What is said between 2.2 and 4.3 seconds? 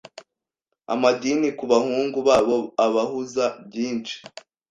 ba bo abahuza byinshi